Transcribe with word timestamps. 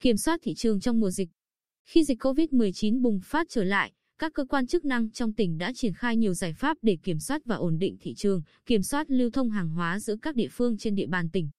Kiểm 0.00 0.16
soát 0.16 0.40
thị 0.42 0.54
trường 0.54 0.80
trong 0.80 1.00
mùa 1.00 1.10
dịch. 1.10 1.28
Khi 1.84 2.04
dịch 2.04 2.22
COVID-19 2.22 3.02
bùng 3.02 3.20
phát 3.24 3.46
trở 3.50 3.64
lại, 3.64 3.92
các 4.18 4.32
cơ 4.34 4.44
quan 4.44 4.66
chức 4.66 4.84
năng 4.84 5.10
trong 5.10 5.32
tỉnh 5.32 5.58
đã 5.58 5.72
triển 5.74 5.92
khai 5.94 6.16
nhiều 6.16 6.34
giải 6.34 6.52
pháp 6.52 6.76
để 6.82 6.98
kiểm 7.02 7.18
soát 7.18 7.42
và 7.44 7.56
ổn 7.56 7.78
định 7.78 7.96
thị 8.00 8.14
trường, 8.14 8.42
kiểm 8.66 8.82
soát 8.82 9.10
lưu 9.10 9.30
thông 9.30 9.50
hàng 9.50 9.68
hóa 9.68 10.00
giữa 10.00 10.16
các 10.22 10.34
địa 10.34 10.48
phương 10.50 10.78
trên 10.78 10.94
địa 10.94 11.06
bàn 11.06 11.30
tỉnh. 11.30 11.50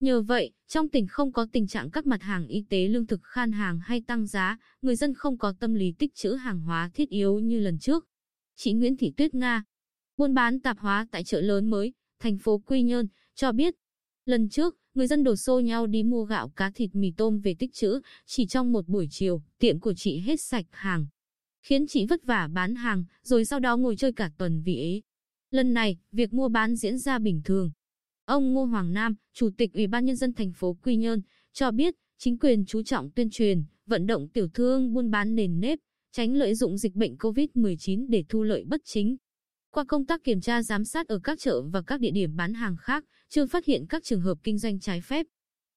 Nhờ 0.00 0.22
vậy, 0.22 0.52
trong 0.68 0.88
tỉnh 0.88 1.06
không 1.06 1.32
có 1.32 1.46
tình 1.52 1.66
trạng 1.66 1.90
các 1.90 2.06
mặt 2.06 2.22
hàng 2.22 2.46
y 2.46 2.64
tế 2.68 2.88
lương 2.88 3.06
thực 3.06 3.20
khan 3.22 3.52
hàng 3.52 3.80
hay 3.80 4.00
tăng 4.06 4.26
giá, 4.26 4.58
người 4.82 4.96
dân 4.96 5.14
không 5.14 5.38
có 5.38 5.54
tâm 5.60 5.74
lý 5.74 5.92
tích 5.98 6.14
trữ 6.14 6.32
hàng 6.32 6.60
hóa 6.60 6.90
thiết 6.94 7.08
yếu 7.08 7.38
như 7.38 7.60
lần 7.60 7.78
trước. 7.78 8.06
Chị 8.56 8.72
Nguyễn 8.72 8.96
Thị 8.96 9.12
Tuyết 9.16 9.34
Nga, 9.34 9.64
buôn 10.16 10.34
bán 10.34 10.60
tạp 10.60 10.78
hóa 10.78 11.06
tại 11.10 11.24
chợ 11.24 11.40
lớn 11.40 11.70
mới, 11.70 11.92
thành 12.20 12.38
phố 12.38 12.58
Quy 12.58 12.82
Nhơn, 12.82 13.06
cho 13.34 13.52
biết, 13.52 13.74
lần 14.24 14.48
trước, 14.48 14.76
người 14.94 15.06
dân 15.06 15.24
đổ 15.24 15.36
xô 15.36 15.60
nhau 15.60 15.86
đi 15.86 16.02
mua 16.02 16.24
gạo 16.24 16.48
cá 16.48 16.70
thịt 16.70 16.94
mì 16.94 17.10
tôm 17.16 17.40
về 17.40 17.54
tích 17.58 17.72
trữ, 17.72 18.00
chỉ 18.26 18.46
trong 18.46 18.72
một 18.72 18.88
buổi 18.88 19.08
chiều, 19.10 19.42
tiệm 19.58 19.80
của 19.80 19.94
chị 19.94 20.18
hết 20.18 20.40
sạch 20.40 20.66
hàng. 20.70 21.06
Khiến 21.62 21.86
chị 21.86 22.06
vất 22.06 22.24
vả 22.24 22.48
bán 22.52 22.74
hàng, 22.74 23.04
rồi 23.22 23.44
sau 23.44 23.60
đó 23.60 23.76
ngồi 23.76 23.96
chơi 23.96 24.12
cả 24.12 24.30
tuần 24.38 24.62
vì 24.62 24.76
ế. 24.76 25.00
Lần 25.50 25.74
này, 25.74 25.98
việc 26.12 26.32
mua 26.32 26.48
bán 26.48 26.76
diễn 26.76 26.98
ra 26.98 27.18
bình 27.18 27.40
thường. 27.44 27.70
Ông 28.24 28.52
Ngô 28.52 28.64
Hoàng 28.64 28.92
Nam, 28.92 29.14
Chủ 29.34 29.50
tịch 29.56 29.72
Ủy 29.72 29.86
ban 29.86 30.04
Nhân 30.04 30.16
dân 30.16 30.32
thành 30.32 30.52
phố 30.52 30.76
Quy 30.82 30.96
Nhơn, 30.96 31.22
cho 31.52 31.70
biết 31.70 31.94
chính 32.18 32.38
quyền 32.38 32.64
chú 32.66 32.82
trọng 32.82 33.10
tuyên 33.10 33.30
truyền, 33.30 33.64
vận 33.86 34.06
động 34.06 34.28
tiểu 34.28 34.48
thương 34.54 34.92
buôn 34.92 35.10
bán 35.10 35.34
nền 35.34 35.60
nếp, 35.60 35.78
tránh 36.12 36.34
lợi 36.34 36.54
dụng 36.54 36.78
dịch 36.78 36.94
bệnh 36.94 37.16
COVID-19 37.16 38.06
để 38.08 38.24
thu 38.28 38.42
lợi 38.42 38.64
bất 38.64 38.80
chính. 38.84 39.16
Qua 39.74 39.84
công 39.84 40.06
tác 40.06 40.24
kiểm 40.24 40.40
tra 40.40 40.62
giám 40.62 40.84
sát 40.84 41.08
ở 41.08 41.18
các 41.24 41.38
chợ 41.38 41.62
và 41.62 41.82
các 41.82 42.00
địa 42.00 42.10
điểm 42.10 42.36
bán 42.36 42.54
hàng 42.54 42.76
khác, 42.76 43.04
chưa 43.28 43.46
phát 43.46 43.64
hiện 43.64 43.86
các 43.88 44.04
trường 44.04 44.20
hợp 44.20 44.38
kinh 44.42 44.58
doanh 44.58 44.80
trái 44.80 45.00
phép. 45.00 45.26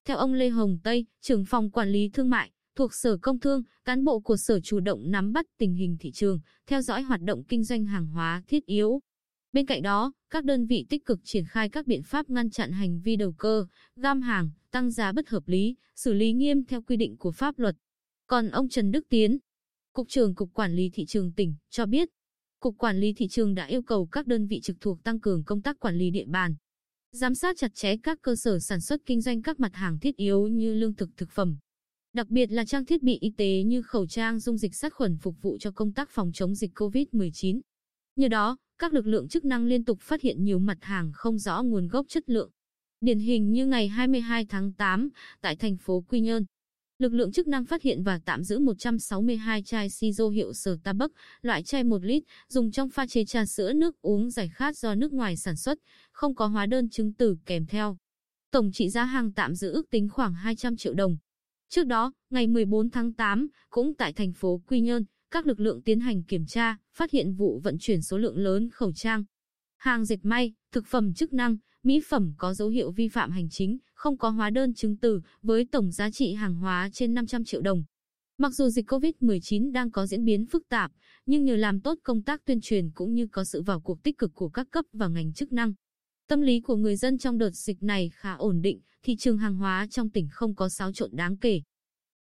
Theo 0.06 0.17
ông 0.17 0.33
Lê 0.33 0.50
Hồng 0.50 0.78
Tây, 0.83 1.06
trưởng 1.22 1.45
phòng 1.45 1.72
quản 1.72 1.89
lý 1.89 2.09
thương 2.09 2.30
mại, 2.30 2.52
thuộc 2.75 2.94
Sở 2.94 3.17
Công 3.22 3.39
Thương, 3.39 3.64
cán 3.86 4.03
bộ 4.03 4.19
của 4.19 4.38
Sở 4.38 4.59
chủ 4.59 4.80
động 4.80 5.11
nắm 5.11 5.34
bắt 5.34 5.45
tình 5.58 5.73
hình 5.73 5.97
thị 6.00 6.11
trường, 6.11 6.39
theo 6.67 6.81
dõi 6.81 7.02
hoạt 7.02 7.22
động 7.22 7.44
kinh 7.44 7.64
doanh 7.64 7.86
hàng 7.86 8.08
hóa 8.08 8.44
thiết 8.47 8.66
yếu. 8.66 9.00
Bên 9.53 9.66
cạnh 9.66 9.81
đó, 9.81 10.14
các 10.30 10.44
đơn 10.44 10.66
vị 10.66 10.86
tích 10.89 11.06
cực 11.06 11.19
triển 11.23 11.45
khai 11.50 11.69
các 11.69 11.88
biện 11.88 12.03
pháp 12.03 12.30
ngăn 12.30 12.50
chặn 12.50 12.72
hành 12.72 13.00
vi 13.00 13.16
đầu 13.16 13.34
cơ, 13.38 13.66
gam 13.95 14.22
hàng, 14.22 14.52
tăng 14.72 14.91
giá 14.91 15.12
bất 15.12 15.30
hợp 15.30 15.44
lý, 15.45 15.75
xử 15.95 16.14
lý 16.14 16.34
nghiêm 16.34 16.66
theo 16.66 16.81
quy 16.81 16.97
định 16.97 17.17
của 17.17 17.31
pháp 17.31 17.59
luật. 17.59 17.75
Còn 18.28 18.50
ông 18.50 18.69
Trần 18.69 18.91
Đức 18.91 19.06
Tiến, 19.09 19.38
Cục 19.94 20.09
trưởng 20.09 20.36
Cục 20.36 20.53
Quản 20.53 20.73
lý 20.73 20.89
Thị 20.94 21.06
trường 21.06 21.34
tỉnh, 21.34 21.56
cho 21.69 21.86
biết, 21.86 22.09
Cục 22.66 22.77
Quản 22.77 22.97
lý 22.97 23.13
Thị 23.13 23.27
trường 23.27 23.55
đã 23.55 23.66
yêu 23.66 23.81
cầu 23.81 24.05
các 24.05 24.27
đơn 24.27 24.47
vị 24.47 24.59
trực 24.63 24.81
thuộc 24.81 25.03
tăng 25.03 25.19
cường 25.19 25.44
công 25.44 25.61
tác 25.61 25.80
quản 25.80 25.95
lý 25.95 26.09
địa 26.09 26.25
bàn, 26.27 26.55
giám 27.11 27.35
sát 27.35 27.57
chặt 27.57 27.75
chẽ 27.75 27.97
các 28.03 28.17
cơ 28.22 28.35
sở 28.35 28.59
sản 28.59 28.81
xuất 28.81 29.02
kinh 29.05 29.22
doanh 29.22 29.41
các 29.41 29.59
mặt 29.59 29.75
hàng 29.75 29.99
thiết 29.99 30.16
yếu 30.16 30.47
như 30.47 30.73
lương 30.73 30.95
thực 30.95 31.09
thực 31.17 31.31
phẩm, 31.31 31.57
đặc 32.13 32.27
biệt 32.30 32.52
là 32.52 32.66
trang 32.66 32.85
thiết 32.85 33.03
bị 33.03 33.17
y 33.22 33.30
tế 33.38 33.63
như 33.63 33.81
khẩu 33.81 34.07
trang 34.07 34.39
dung 34.39 34.57
dịch 34.57 34.75
sát 34.75 34.94
khuẩn 34.94 35.17
phục 35.17 35.35
vụ 35.41 35.57
cho 35.59 35.72
công 35.72 35.94
tác 35.94 36.09
phòng 36.09 36.31
chống 36.33 36.55
dịch 36.55 36.72
COVID-19. 36.75 37.59
Nhờ 38.16 38.27
đó, 38.27 38.57
các 38.77 38.94
lực 38.94 39.07
lượng 39.07 39.27
chức 39.27 39.45
năng 39.45 39.66
liên 39.66 39.85
tục 39.85 40.02
phát 40.02 40.22
hiện 40.22 40.44
nhiều 40.44 40.59
mặt 40.59 40.77
hàng 40.81 41.11
không 41.13 41.38
rõ 41.38 41.63
nguồn 41.63 41.88
gốc 41.88 42.05
chất 42.09 42.29
lượng. 42.29 42.52
Điển 43.02 43.19
hình 43.19 43.52
như 43.52 43.66
ngày 43.66 43.88
22 43.88 44.45
tháng 44.45 44.73
8, 44.73 45.09
tại 45.41 45.55
thành 45.55 45.77
phố 45.77 46.03
Quy 46.09 46.19
Nhơn, 46.19 46.45
lực 46.99 47.13
lượng 47.13 47.31
chức 47.31 47.47
năng 47.47 47.65
phát 47.65 47.81
hiện 47.81 48.03
và 48.03 48.19
tạm 48.25 48.43
giữ 48.43 48.59
162 48.59 49.63
chai 49.63 49.89
Sizo 49.89 50.29
hiệu 50.29 50.53
Starbucks, 50.53 51.13
loại 51.41 51.63
chai 51.63 51.83
1 51.83 52.03
lít, 52.03 52.23
dùng 52.47 52.71
trong 52.71 52.89
pha 52.89 53.07
chế 53.07 53.25
trà 53.25 53.45
sữa 53.45 53.73
nước 53.73 54.01
uống 54.01 54.29
giải 54.29 54.49
khát 54.49 54.77
do 54.77 54.95
nước 54.95 55.13
ngoài 55.13 55.38
sản 55.38 55.55
xuất, 55.55 55.79
không 56.11 56.35
có 56.35 56.47
hóa 56.47 56.66
đơn 56.66 56.89
chứng 56.89 57.13
từ 57.13 57.38
kèm 57.45 57.66
theo. 57.66 57.97
Tổng 58.51 58.71
trị 58.71 58.89
giá 58.89 59.03
hàng 59.03 59.31
tạm 59.33 59.55
giữ 59.55 59.71
ước 59.71 59.89
tính 59.89 60.09
khoảng 60.09 60.34
200 60.34 60.78
triệu 60.78 60.94
đồng. 60.94 61.17
Trước 61.69 61.84
đó, 61.88 62.13
ngày 62.29 62.47
14 62.47 62.89
tháng 62.89 63.13
8, 63.13 63.47
cũng 63.69 63.94
tại 63.94 64.13
thành 64.13 64.34
phố 64.34 64.61
Quy 64.67 64.81
Nhơn, 64.81 65.05
các 65.31 65.47
lực 65.47 65.59
lượng 65.59 65.81
tiến 65.81 66.00
hành 66.00 66.23
kiểm 66.23 66.45
tra, 66.45 66.78
phát 66.94 67.11
hiện 67.11 67.34
vụ 67.34 67.59
vận 67.63 67.78
chuyển 67.79 68.01
số 68.01 68.17
lượng 68.17 68.38
lớn 68.38 68.69
khẩu 68.69 68.94
trang, 68.94 69.23
hàng 69.78 70.05
dệt 70.05 70.19
may, 70.23 70.53
thực 70.72 70.85
phẩm 70.88 71.13
chức 71.13 71.34
năng, 71.34 71.57
mỹ 71.84 72.01
phẩm 72.07 72.34
có 72.38 72.53
dấu 72.53 72.69
hiệu 72.69 72.91
vi 72.91 73.07
phạm 73.07 73.31
hành 73.31 73.50
chính, 73.50 73.78
không 73.95 74.17
có 74.17 74.29
hóa 74.29 74.50
đơn 74.50 74.73
chứng 74.73 74.97
từ, 74.97 75.22
với 75.41 75.66
tổng 75.72 75.91
giá 75.91 76.11
trị 76.11 76.33
hàng 76.33 76.56
hóa 76.56 76.89
trên 76.94 77.13
500 77.13 77.44
triệu 77.45 77.61
đồng. 77.61 77.83
Mặc 78.38 78.53
dù 78.53 78.69
dịch 78.69 78.91
COVID-19 78.91 79.72
đang 79.72 79.91
có 79.91 80.07
diễn 80.07 80.25
biến 80.25 80.45
phức 80.45 80.63
tạp, 80.69 80.91
nhưng 81.25 81.44
nhờ 81.44 81.56
làm 81.56 81.81
tốt 81.81 81.97
công 82.03 82.23
tác 82.23 82.45
tuyên 82.45 82.61
truyền 82.61 82.91
cũng 82.91 83.13
như 83.13 83.28
có 83.31 83.44
sự 83.44 83.61
vào 83.61 83.81
cuộc 83.81 84.03
tích 84.03 84.17
cực 84.17 84.31
của 84.34 84.50
các 84.50 84.67
cấp 84.72 84.85
và 84.94 85.07
ngành 85.07 85.34
chức 85.34 85.51
năng. 85.51 85.73
Tâm 86.28 86.41
lý 86.41 86.61
của 86.61 86.75
người 86.75 86.95
dân 86.95 87.17
trong 87.17 87.38
đợt 87.38 87.51
dịch 87.51 87.84
này 87.84 88.09
khá 88.13 88.34
ổn 88.34 88.61
định, 88.61 88.79
thị 89.03 89.16
trường 89.19 89.38
hàng 89.38 89.55
hóa 89.55 89.88
trong 89.89 90.09
tỉnh 90.09 90.28
không 90.31 90.55
có 90.55 90.69
xáo 90.69 90.94
trộn 90.94 91.09
đáng 91.13 91.38
kể. 91.38 91.61